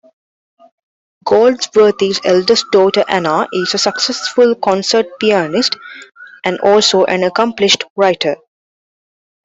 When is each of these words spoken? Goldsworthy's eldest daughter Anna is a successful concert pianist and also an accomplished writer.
Goldsworthy's 1.25 2.19
eldest 2.25 2.65
daughter 2.71 3.05
Anna 3.07 3.47
is 3.53 3.75
a 3.75 3.77
successful 3.77 4.55
concert 4.55 5.05
pianist 5.19 5.75
and 6.43 6.59
also 6.61 7.03
an 7.03 7.23
accomplished 7.23 7.83
writer. 7.95 8.35